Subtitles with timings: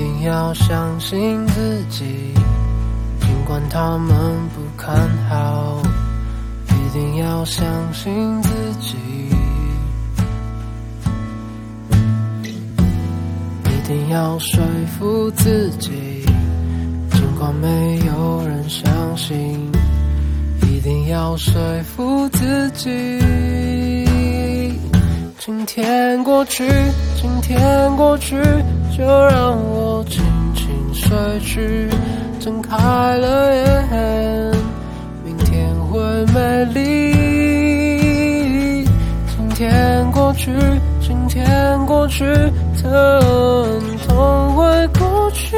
[0.00, 2.32] 一定要相信自己，
[3.20, 4.16] 尽管他们
[4.48, 4.96] 不看
[5.28, 5.82] 好。
[6.66, 8.50] 一定要相信自
[8.80, 8.96] 己，
[13.66, 14.64] 一定要说
[14.98, 16.24] 服自己，
[17.10, 19.70] 尽管没有人相信。
[20.62, 21.60] 一定要说
[21.94, 22.88] 服自己。
[25.52, 26.64] 今天过去，
[27.20, 27.58] 今天
[27.96, 28.40] 过去，
[28.96, 30.22] 就让我轻
[30.54, 31.10] 轻睡
[31.40, 31.88] 去，
[32.38, 32.76] 睁开
[33.16, 34.52] 了眼。
[35.24, 36.78] 明天会美丽。
[39.26, 40.52] 今天过去，
[41.00, 42.24] 今天过去，
[42.80, 42.88] 疼
[44.06, 45.56] 痛会过去。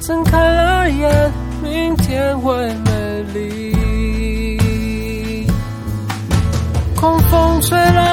[0.00, 2.52] 睁开了眼，明天会
[2.84, 3.68] 美丽。
[6.96, 8.07] 狂风吹来，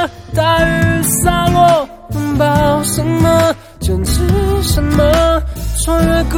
[2.14, 3.56] 拥抱什么？
[3.80, 4.22] 坚持
[4.64, 5.42] 什么？
[5.84, 6.38] 穿越孤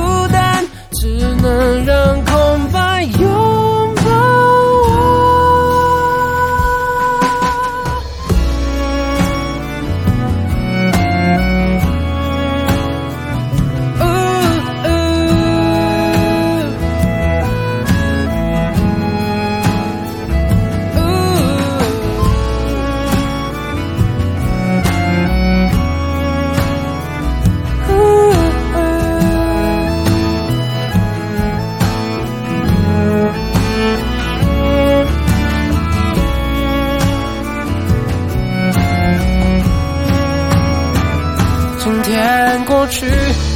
[42.08, 43.05] 天过去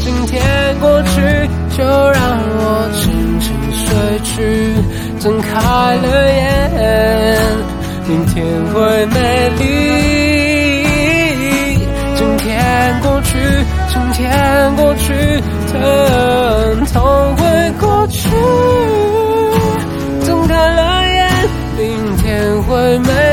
[0.03, 0.44] 今天
[0.81, 1.09] 过去
[1.77, 4.75] 就让我轻轻睡去
[5.21, 5.49] 睁开
[5.95, 6.77] 了眼？
[8.09, 8.43] 明天
[8.73, 9.64] 会美丽。
[12.17, 13.37] 今天过去
[13.87, 15.14] 今天过去
[15.71, 18.30] 疼痛会过去
[20.26, 21.47] 睁开了眼
[21.77, 23.30] 明天会美